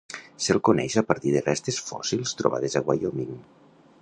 [0.45, 3.41] Se'l coneix a partir de restes fòssils trobades a Wyoming.